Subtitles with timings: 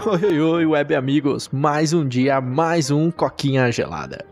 [0.06, 1.50] Oi, oi, oi, web amigos.
[1.52, 4.24] Mais um dia, mais um coquinha gelada.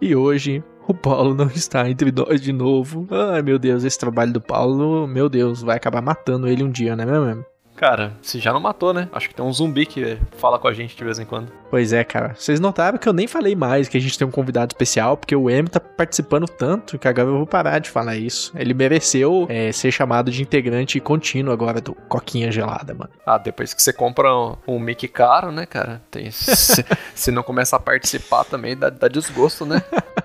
[0.00, 3.06] E hoje o Paulo não está entre nós de novo.
[3.10, 6.96] Ai meu Deus, esse trabalho do Paulo, meu Deus, vai acabar matando ele um dia,
[6.96, 7.44] né mesmo?
[7.82, 9.08] Cara, se já não matou, né?
[9.12, 11.50] Acho que tem um zumbi que fala com a gente de vez em quando.
[11.68, 12.32] Pois é, cara.
[12.32, 15.34] Vocês notaram que eu nem falei mais que a gente tem um convidado especial, porque
[15.34, 18.52] o M tá participando tanto que agora eu vou parar de falar isso.
[18.54, 23.10] Ele mereceu é, ser chamado de integrante contínuo agora do Coquinha Gelada, mano.
[23.26, 26.00] Ah, depois que você compra um, um mic caro, né, cara?
[26.08, 26.84] Tem, se,
[27.16, 29.82] se não começar a participar também, dá, dá desgosto, né?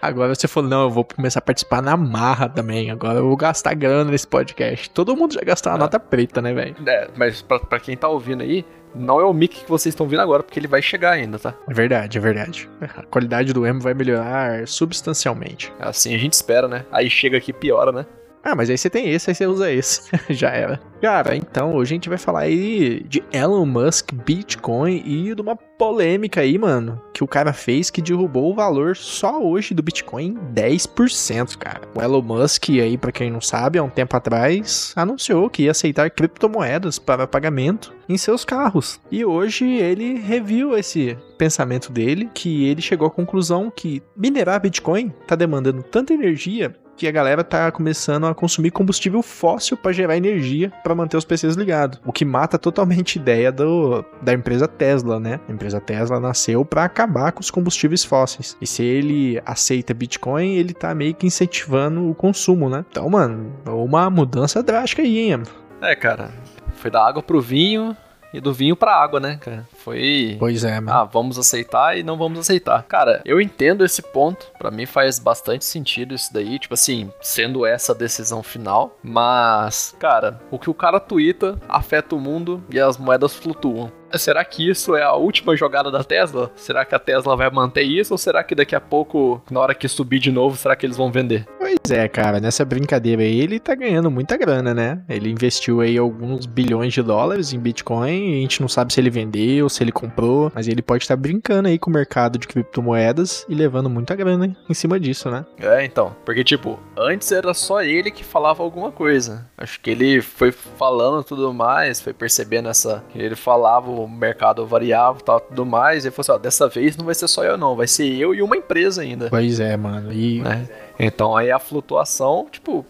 [0.00, 2.90] Agora você falou, não, eu vou começar a participar na marra também.
[2.90, 4.90] Agora eu vou gastar grana nesse podcast.
[4.90, 5.80] Todo mundo já gastou uma é.
[5.80, 6.76] nota preta, né, velho?
[6.86, 10.06] É, mas pra, pra quem tá ouvindo aí, não é o mic que vocês estão
[10.06, 11.54] vendo agora, porque ele vai chegar ainda, tá?
[11.68, 12.68] É verdade, é verdade.
[12.80, 15.72] A qualidade do emo vai melhorar substancialmente.
[15.78, 16.84] Assim a gente espera, né?
[16.90, 18.06] Aí chega aqui piora, né?
[18.42, 20.10] Ah, mas aí você tem esse, aí você usa esse.
[20.30, 20.80] Já era.
[21.00, 25.56] Cara, então hoje a gente vai falar aí de Elon Musk, Bitcoin e de uma
[25.56, 30.26] polêmica aí, mano, que o cara fez que derrubou o valor só hoje do Bitcoin
[30.26, 31.82] em 10%, cara.
[31.94, 35.70] O Elon Musk aí, para quem não sabe, há um tempo atrás anunciou que ia
[35.70, 39.00] aceitar criptomoedas para pagamento em seus carros.
[39.10, 45.10] E hoje ele reviu esse pensamento dele, que ele chegou à conclusão que minerar Bitcoin
[45.26, 50.18] tá demandando tanta energia que a galera tá começando a consumir combustível fóssil para gerar
[50.18, 51.98] energia para manter os PCs ligados.
[52.04, 55.40] O que mata totalmente a ideia do, da empresa Tesla, né?
[55.48, 58.54] A empresa Tesla nasceu para acabar com os combustíveis fósseis.
[58.60, 62.84] E se ele aceita Bitcoin, ele tá meio que incentivando o consumo, né?
[62.90, 65.42] Então, mano, uma mudança drástica aí, hein?
[65.80, 66.30] É, cara.
[66.74, 67.96] Foi da água pro vinho,
[68.32, 69.66] e do vinho pra água, né, cara?
[69.78, 70.36] Foi.
[70.38, 70.98] Pois é, mano.
[70.98, 72.82] Ah, vamos aceitar e não vamos aceitar.
[72.84, 74.50] Cara, eu entendo esse ponto.
[74.58, 76.58] Para mim faz bastante sentido isso daí.
[76.58, 78.96] Tipo assim, sendo essa a decisão final.
[79.02, 83.90] Mas, cara, o que o cara twitta afeta o mundo e as moedas flutuam.
[84.14, 86.50] Será que isso é a última jogada da Tesla?
[86.56, 88.12] Será que a Tesla vai manter isso?
[88.14, 90.96] Ou será que daqui a pouco, na hora que subir de novo, será que eles
[90.96, 91.46] vão vender?
[91.58, 95.02] Pois é, cara, nessa brincadeira aí ele tá ganhando muita grana, né?
[95.08, 99.10] Ele investiu aí alguns bilhões de dólares em Bitcoin, a gente não sabe se ele
[99.10, 102.46] vendeu, se ele comprou, mas ele pode estar tá brincando aí com o mercado de
[102.46, 105.44] criptomoedas e levando muita grana em cima disso, né?
[105.58, 109.46] É, então, porque tipo, antes era só ele que falava alguma coisa.
[109.56, 113.04] Acho que ele foi falando tudo mais, foi percebendo essa.
[113.14, 116.04] Ele falava, o mercado variava e tal, tudo mais.
[116.04, 118.34] E falou assim: ó, dessa vez não vai ser só eu, não, vai ser eu
[118.34, 119.28] e uma empresa ainda.
[119.30, 120.12] Pois é, mano.
[120.12, 120.40] E.
[120.40, 120.68] Né?
[120.98, 122.84] Então aí a flutuação, tipo.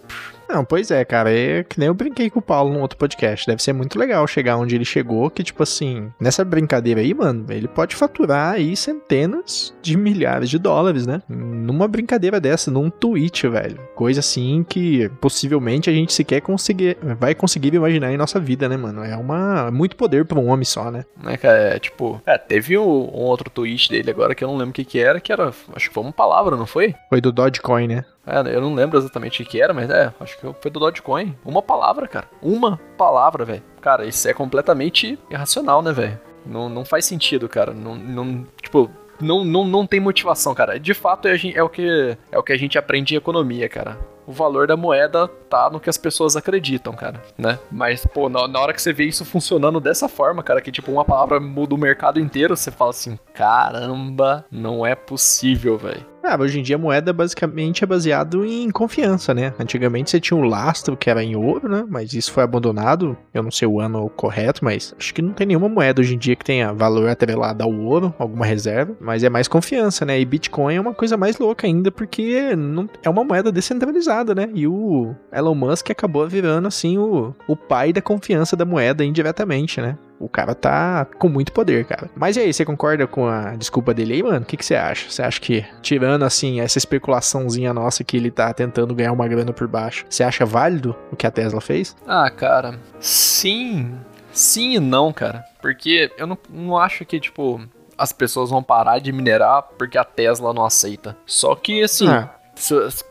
[0.51, 1.33] Não, pois é, cara.
[1.33, 3.47] É que nem eu brinquei com o Paulo no outro podcast.
[3.47, 7.47] Deve ser muito legal chegar onde ele chegou, que, tipo assim, nessa brincadeira aí, mano,
[7.51, 11.23] ele pode faturar aí centenas de milhares de dólares, né?
[11.29, 13.79] Numa brincadeira dessa, num tweet, velho.
[13.95, 18.77] Coisa assim que possivelmente a gente sequer conseguir, vai conseguir imaginar em nossa vida, né,
[18.77, 19.05] mano?
[19.05, 21.05] É uma muito poder para um homem só, né?
[21.27, 24.57] É, cara, é tipo, é, teve um, um, outro tweet dele agora que eu não
[24.57, 26.95] lembro o que que era, que era, acho que foi uma palavra, não foi?
[27.09, 28.05] Foi do Dogecoin, né?
[28.27, 31.37] É, eu não lembro exatamente o que era, mas é, acho que foi do Dogecoin.
[31.45, 32.29] Uma palavra, cara.
[32.43, 33.63] Uma palavra, velho.
[33.81, 36.21] Cara, isso é completamente irracional, né, velho?
[36.45, 37.73] Não, não faz sentido, cara.
[37.73, 40.79] Não, não, tipo, não, não, não tem motivação, cara.
[40.79, 43.99] De fato, é, é, o que, é o que a gente aprende em economia, cara.
[44.27, 47.59] O valor da moeda tá no que as pessoas acreditam, cara, né?
[47.71, 50.93] Mas, pô, na, na hora que você vê isso funcionando dessa forma, cara, que tipo,
[50.93, 56.05] uma palavra muda o mercado inteiro, você fala assim: caramba, não é possível, velho.
[56.23, 59.55] Ah, hoje em dia a moeda basicamente é baseado em confiança, né?
[59.59, 61.83] Antigamente você tinha um lastro que era em ouro, né?
[61.89, 63.17] Mas isso foi abandonado.
[63.33, 66.19] Eu não sei o ano correto, mas acho que não tem nenhuma moeda hoje em
[66.19, 68.95] dia que tenha valor atrelado ao ouro, alguma reserva.
[69.01, 70.21] Mas é mais confiança, né?
[70.21, 74.51] E Bitcoin é uma coisa mais louca ainda, porque não, é uma moeda descentralizada, né?
[74.55, 79.81] E o Elon Musk acabou virando, assim, o, o pai da confiança da moeda indiretamente,
[79.81, 79.97] né?
[80.21, 82.11] O cara tá com muito poder, cara.
[82.15, 84.41] Mas e aí, você concorda com a desculpa dele aí, mano?
[84.41, 85.11] O que, que você acha?
[85.11, 89.51] Você acha que, tirando assim, essa especulaçãozinha nossa que ele tá tentando ganhar uma grana
[89.51, 91.97] por baixo, você acha válido o que a Tesla fez?
[92.07, 93.95] Ah, cara, sim.
[94.31, 95.43] Sim e não, cara.
[95.63, 97.61] Porque eu não, não acho que, tipo,
[97.97, 101.17] as pessoas vão parar de minerar porque a Tesla não aceita.
[101.25, 102.29] Só que, assim, é.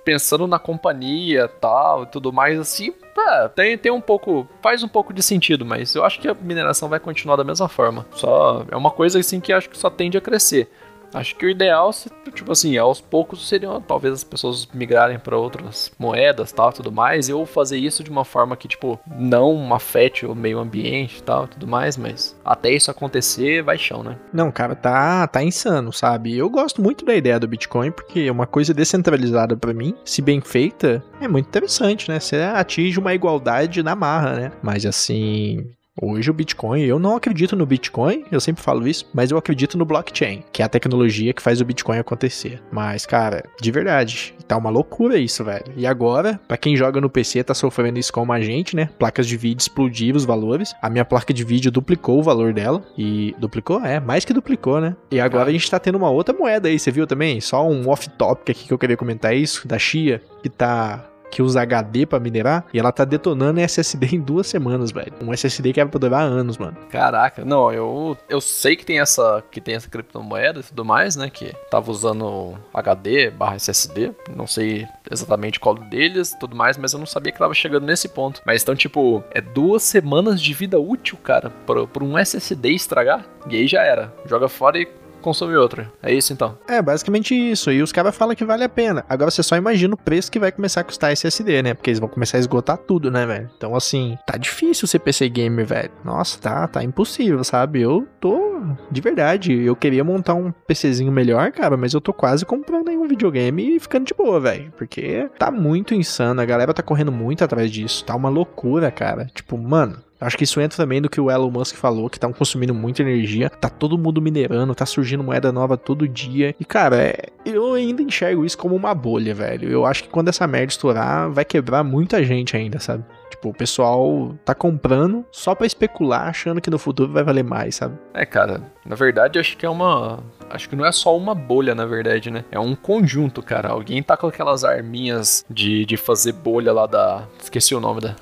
[0.06, 4.48] pensando na companhia tal e tudo mais, assim, é, tem, tem um pouco.
[4.62, 7.68] Faz um pouco de sentido, mas eu acho que a mineração vai continuar da mesma
[7.68, 8.06] forma.
[8.12, 10.70] Só é uma coisa assim que acho que só tende a crescer.
[11.14, 11.92] Acho que o ideal,
[12.34, 17.28] tipo assim, aos poucos seriam talvez as pessoas migrarem para outras moedas, tal, tudo mais,
[17.28, 21.48] e eu fazer isso de uma forma que, tipo, não afete o meio ambiente, tal,
[21.48, 24.18] tudo mais, mas até isso acontecer, vai chão, né?
[24.32, 26.38] Não, cara, tá, tá insano, sabe?
[26.38, 30.42] Eu gosto muito da ideia do Bitcoin porque uma coisa descentralizada para mim, se bem
[30.42, 32.20] feita, é muito interessante, né?
[32.20, 34.52] Você atinge uma igualdade na marra, né?
[34.62, 35.66] Mas assim,
[36.02, 39.78] Hoje o Bitcoin, eu não acredito no Bitcoin, eu sempre falo isso, mas eu acredito
[39.78, 42.62] no blockchain, que é a tecnologia que faz o Bitcoin acontecer.
[42.72, 45.66] Mas, cara, de verdade, tá uma loucura isso, velho.
[45.76, 48.90] E agora, para quem joga no PC, tá sofrendo isso como a gente, né?
[48.98, 50.74] Placas de vídeo explodiram os valores.
[50.82, 52.82] A minha placa de vídeo duplicou o valor dela.
[52.98, 53.84] E duplicou?
[53.84, 54.96] É, mais que duplicou, né?
[55.12, 57.42] E agora a gente tá tendo uma outra moeda aí, você viu também?
[57.42, 61.62] Só um off-topic aqui que eu queria comentar isso, da Chia, que tá que usa
[61.62, 65.14] HD para minerar e ela tá detonando SSD em duas semanas, velho.
[65.22, 66.78] Um SSD que era pra durar anos, mano.
[66.90, 71.16] Caraca, não, eu, eu sei que tem essa que tem essa criptomoeda e tudo mais,
[71.16, 76.94] né, que tava usando HD barra SSD, não sei exatamente qual deles tudo mais, mas
[76.94, 78.42] eu não sabia que tava chegando nesse ponto.
[78.46, 83.26] Mas então, tipo, é duas semanas de vida útil, cara, por, por um SSD estragar,
[83.50, 84.14] e aí já era.
[84.26, 84.88] Joga fora e
[85.20, 85.92] consome outra.
[86.02, 86.58] É isso então?
[86.68, 87.72] É, basicamente isso.
[87.72, 89.06] E os caras falam que vale a pena.
[89.08, 91.74] Agora você só imagina o preço que vai começar a custar SSD, né?
[91.74, 93.50] Porque eles vão começar a esgotar tudo, né, velho?
[93.58, 95.92] Então, assim, tá difícil ser PC gamer, velho.
[96.04, 97.82] Nossa, tá, tá impossível, sabe?
[97.82, 98.62] Eu tô.
[98.92, 102.98] De verdade, eu queria montar um PCzinho melhor, cara, mas eu tô quase comprando aí
[102.98, 104.72] um videogame e ficando de boa, velho.
[104.78, 106.42] Porque tá muito insano.
[106.42, 108.04] A galera tá correndo muito atrás disso.
[108.04, 109.26] Tá uma loucura, cara.
[109.34, 112.34] Tipo, mano, Acho que isso entra também do que o Elon Musk falou, que estão
[112.34, 116.54] consumindo muita energia, tá todo mundo minerando, tá surgindo moeda nova todo dia.
[116.60, 119.70] E, cara, é, eu ainda enxergo isso como uma bolha, velho.
[119.70, 123.04] Eu acho que quando essa merda estourar, vai quebrar muita gente ainda, sabe?
[123.30, 127.76] Tipo, o pessoal tá comprando só para especular, achando que no futuro vai valer mais,
[127.76, 127.98] sabe?
[128.14, 130.20] É, cara, na verdade, acho que é uma.
[130.50, 132.44] Acho que não é só uma bolha, na verdade, né?
[132.52, 133.70] É um conjunto, cara.
[133.70, 137.24] Alguém tá com aquelas arminhas de, de fazer bolha lá da.
[137.42, 138.16] Esqueci o nome da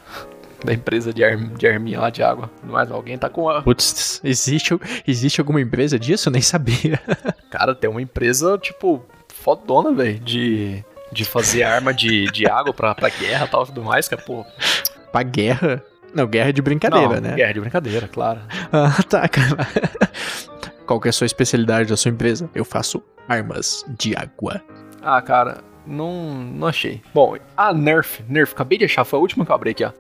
[0.63, 2.50] da empresa de, arm, de arminha lá de água.
[2.63, 3.62] Mas alguém tá com a.
[3.62, 4.77] Putz, existe,
[5.07, 6.30] existe alguma empresa disso?
[6.30, 7.00] Eu nem sabia.
[7.50, 12.94] Cara, tem uma empresa, tipo, fodona, velho, de, de fazer arma de, de água pra,
[12.94, 14.45] pra guerra e tal tudo mais, cara, pô.
[15.12, 15.83] Pra guerra?
[16.13, 17.36] Não, guerra de brincadeira, Não, né?
[17.36, 18.39] Guerra de brincadeira, claro.
[18.71, 19.68] Ah, tá, cara.
[20.86, 22.50] Qual que é a sua especialidade da sua empresa?
[22.56, 24.62] Eu faço armas de água.
[25.01, 27.01] Ah, cara, não, não achei.
[27.13, 29.92] Bom, a Nerf, Nerf, acabei de achar, foi a última que eu abri aqui, ó.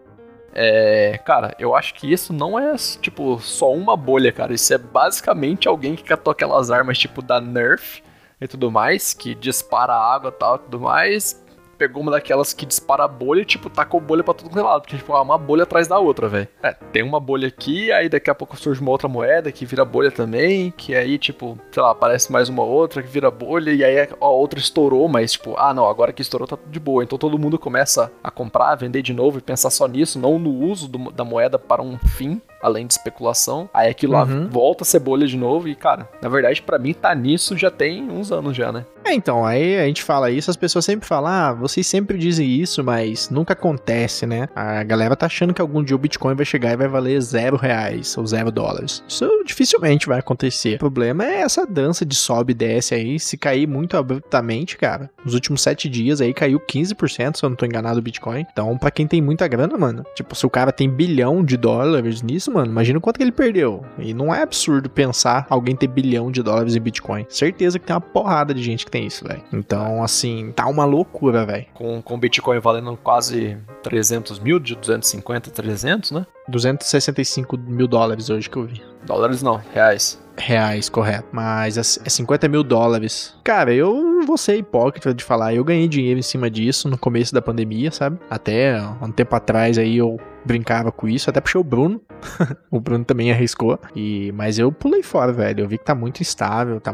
[0.59, 4.55] É, cara, eu acho que isso não é, tipo, só uma bolha, cara.
[4.55, 8.01] Isso é basicamente alguém que catou aquelas armas, tipo, da Nerf
[8.41, 11.39] e tudo mais, que dispara água e tal tudo mais,
[11.77, 14.81] pegou uma daquelas que dispara bolha e, tipo, tacou bolha pra todo lado.
[14.81, 16.47] Porque, tipo, é uma bolha atrás da outra, velho.
[16.63, 19.85] É, tem uma bolha aqui, aí daqui a pouco surge uma outra moeda que vira
[19.85, 20.71] bolha também.
[20.71, 23.71] Que aí, tipo, sei lá, aparece mais uma outra que vira bolha.
[23.71, 27.03] E aí a outra estourou, mas, tipo, ah, não, agora que estourou tá de boa.
[27.03, 30.49] Então todo mundo começa a comprar, vender de novo e pensar só nisso, não no
[30.49, 33.69] uso do, da moeda para um fim além de especulação.
[33.73, 34.19] Aí aquilo uhum.
[34.19, 37.57] lá volta a ser bolha de novo e, cara, na verdade, para mim tá nisso
[37.57, 38.85] já tem uns anos já, né?
[39.07, 42.45] É, então, aí a gente fala isso, as pessoas sempre falam, ah, vocês sempre dizem
[42.45, 44.49] isso, mas nunca acontece, né?
[44.53, 47.55] A galera tá achando que algum dia o Bitcoin vai chegar e vai valer zero
[47.55, 49.01] reais ou zero dólares.
[49.07, 50.75] Isso dificilmente vai acontecer.
[50.75, 55.09] O problema é essa dança de sobe e desce aí, se cair muito abruptamente, cara.
[55.23, 58.45] Nos últimos sete dias aí caiu 15%, se eu não tô enganado, o Bitcoin.
[58.51, 62.21] Então, para quem tem muita grana, mano, tipo, se o cara tem bilhão de dólares
[62.21, 63.85] nisso, mano, imagina quanto que ele perdeu.
[63.97, 67.25] E não é absurdo pensar alguém ter bilhão de dólares em Bitcoin.
[67.29, 69.43] Certeza que tem uma porrada de gente que tem tem isso, velho.
[69.53, 71.65] Então, assim, tá uma loucura, velho.
[71.75, 76.25] Com, com Bitcoin valendo quase 300 mil, de 250 300, né?
[76.49, 78.81] 265 mil dólares hoje que eu vi.
[79.05, 80.19] Dólares não, reais.
[80.35, 81.27] Reais, correto.
[81.31, 83.35] Mas é 50 mil dólares.
[83.43, 85.55] Cara, eu vou ser hipócrita de falar.
[85.55, 88.19] Eu ganhei dinheiro em cima disso no começo da pandemia, sabe?
[88.29, 92.01] Até um tempo atrás aí eu brincava com isso, até puxei o Bruno.
[92.71, 93.79] o Bruno também arriscou.
[93.95, 95.61] E, mas eu pulei fora, velho.
[95.61, 96.79] Eu vi que tá muito instável.
[96.79, 96.93] Tá,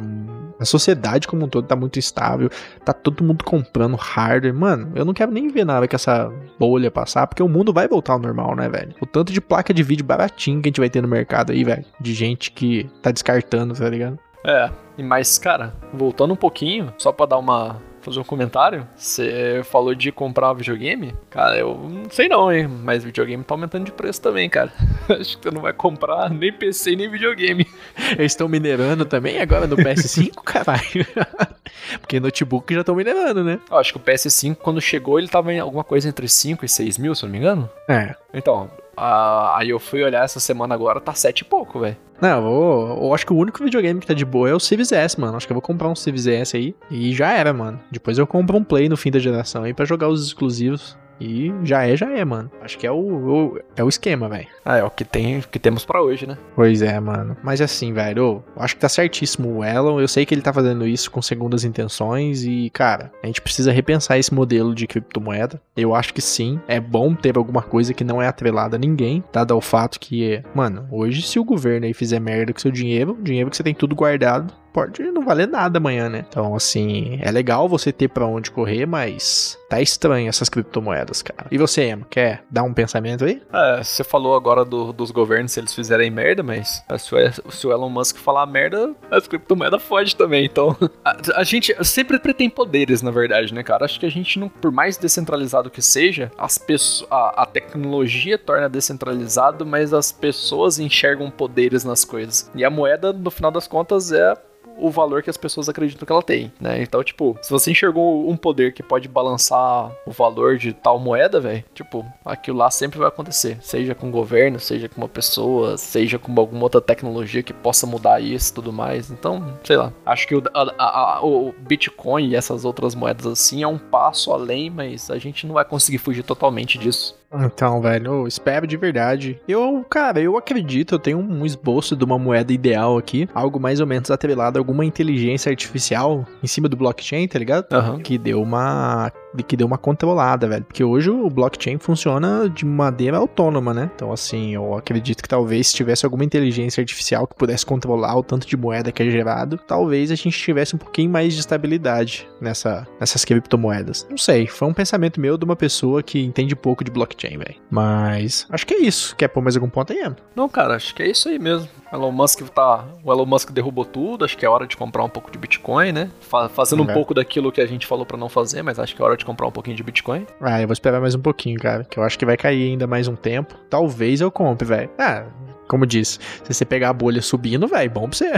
[0.60, 2.50] a sociedade como um todo tá muito instável.
[2.86, 4.54] Tá todo mundo comprando hardware.
[4.54, 7.88] Mano, eu não quero nem ver nada que essa bolha passar, porque o mundo vai
[7.88, 8.94] voltar ao normal, né, velho?
[9.02, 11.64] O tanto de placa de vídeo baratinho que a gente vai ter no mercado aí,
[11.64, 11.86] velho.
[12.00, 14.20] De gente que tá descartando, tá ligado?
[14.46, 18.88] É, mas, cara, voltando um pouquinho, só pra dar uma fazer um comentário.
[18.96, 21.16] Você falou de comprar videogame?
[21.30, 22.68] Cara, eu não sei não, hein?
[22.68, 24.72] Mas videogame tá aumentando de preço também, cara.
[25.10, 27.66] Acho que você não vai comprar nem PC nem videogame.
[28.12, 31.08] Eles estão minerando também agora no PS5, caralho.
[32.00, 33.60] Porque notebook já estão minerando, né?
[33.70, 36.70] Eu acho que o PS5, quando chegou, ele tava em alguma coisa entre 5 e
[36.70, 37.70] 6 mil, se eu não me engano.
[37.90, 38.16] É.
[38.34, 41.98] Então, Ah, aí eu fui olhar essa semana agora, tá sete e pouco, velho.
[42.22, 44.60] Não, eu, vou, eu acho que o único videogame que tá de boa é o
[44.60, 45.36] Civis S, mano.
[45.36, 47.80] Acho que eu vou comprar um Civis S aí e já era, mano.
[47.92, 50.98] Depois eu compro um Play no fim da geração aí pra jogar os exclusivos.
[51.20, 52.52] E já é, já é, mano.
[52.62, 54.48] Acho que é o, o é o esquema, velho.
[54.66, 56.38] Ah, é o que, tem, o que temos para hoje, né?
[56.56, 57.38] Pois é, mano.
[57.44, 60.00] Mas assim, velho, acho que tá certíssimo o Elon.
[60.00, 63.72] Eu sei que ele tá fazendo isso com segundas intenções e, cara, a gente precisa
[63.72, 65.62] repensar esse modelo de criptomoeda.
[65.76, 69.24] Eu acho que sim, é bom ter alguma coisa que não é atrelada a ninguém,
[69.32, 73.18] dado ao fato que, mano, hoje se o governo aí fizer merda com seu dinheiro,
[73.22, 76.26] dinheiro que você tem tudo guardado, pode não valer nada amanhã, né?
[76.28, 81.48] Então, assim, é legal você ter para onde correr, mas tá estranho essas criptomoedas, cara.
[81.52, 83.42] E você, Emma, quer dar um pensamento aí?
[83.54, 87.68] É, você falou agora do, dos governos se eles fizerem merda, mas se o, se
[87.68, 90.46] o Elon Musk falar merda, as criptomoedas fode também.
[90.46, 90.76] Então,
[91.06, 93.86] a, a, gente sempre pretende poderes, na verdade, né, cara?
[93.86, 98.38] Acho que a gente não, por mais descentralizado que seja, as pessoas, a, a tecnologia
[98.38, 102.50] torna descentralizado, mas as pessoas enxergam poderes nas coisas.
[102.56, 104.34] E a moeda, no final das contas, é
[104.78, 106.82] o valor que as pessoas acreditam que ela tem, né?
[106.82, 111.40] Então, tipo, se você enxergou um poder que pode balançar o valor de tal moeda,
[111.40, 113.58] velho, tipo, aquilo lá sempre vai acontecer.
[113.62, 117.88] Seja com o governo, seja com uma pessoa, seja com alguma outra tecnologia que possa
[117.88, 119.12] mudar isso e tudo mais.
[119.12, 119.94] Então, sei lá.
[120.06, 124.32] Acho que o, a, a, o Bitcoin e essas outras moedas assim é um passo
[124.32, 127.16] além, mas a gente não vai conseguir fugir totalmente disso.
[127.34, 129.40] Então, velho, eu espero de verdade.
[129.48, 133.80] Eu, cara, eu acredito, eu tenho um esboço de uma moeda ideal aqui, algo mais
[133.80, 137.66] ou menos atrelado a alguma inteligência artificial em cima do blockchain, tá ligado?
[137.72, 138.00] Uhum.
[138.00, 139.12] Que deu uma
[139.42, 140.66] que deu uma controlada, velho.
[140.66, 143.90] Porque hoje o blockchain funciona de maneira autônoma, né?
[143.96, 148.24] Então, assim, eu acredito que talvez se tivesse alguma inteligência artificial que pudesse controlar o
[148.24, 152.28] tanto de moeda que é gerado, talvez a gente tivesse um pouquinho mais de estabilidade
[152.40, 154.06] nessa, nessas criptomoedas.
[154.10, 157.56] Não sei, foi um pensamento meu de uma pessoa que entende pouco de blockchain, velho.
[157.72, 159.16] Mas acho que é isso.
[159.16, 160.16] Quer pôr mais algum ponto aí, Em?
[160.36, 161.70] Não, cara, acho que é isso aí mesmo.
[161.92, 162.86] Elon Musk tá.
[163.04, 165.92] O Elon Musk derrubou tudo, acho que é hora de comprar um pouco de Bitcoin,
[165.92, 166.10] né?
[166.50, 169.06] Fazendo um pouco daquilo que a gente falou para não fazer, mas acho que é
[169.06, 170.26] hora de comprar um pouquinho de Bitcoin.
[170.42, 171.84] Ah, eu vou esperar mais um pouquinho, cara.
[171.84, 173.56] Que eu acho que vai cair ainda mais um tempo.
[173.70, 174.90] Talvez eu compre, velho.
[174.98, 175.26] Ah,
[175.74, 178.32] como disse, se você pegar a bolha subindo, velho, bom pra você.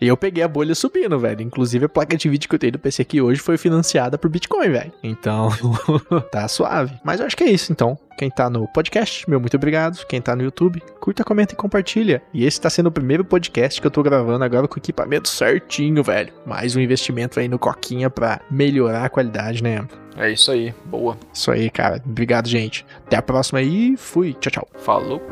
[0.00, 1.40] e eu peguei a bolha subindo, velho.
[1.40, 4.28] Inclusive a placa de vídeo que eu tenho do PC aqui hoje foi financiada por
[4.28, 4.92] Bitcoin, velho.
[5.00, 5.50] Então,
[6.32, 6.98] tá suave.
[7.04, 7.96] Mas eu acho que é isso, então.
[8.18, 10.04] Quem tá no podcast, meu muito obrigado.
[10.06, 12.20] Quem tá no YouTube, curta, comenta e compartilha.
[12.34, 15.28] E esse tá sendo o primeiro podcast que eu tô gravando agora com o equipamento
[15.28, 16.32] certinho, velho.
[16.44, 19.86] Mais um investimento aí no Coquinha pra melhorar a qualidade, né?
[20.16, 21.16] É isso aí, boa.
[21.32, 22.02] Isso aí, cara.
[22.04, 22.84] Obrigado, gente.
[23.06, 23.96] Até a próxima aí.
[23.96, 24.34] Fui.
[24.40, 24.68] Tchau, tchau.
[24.76, 25.22] Falou.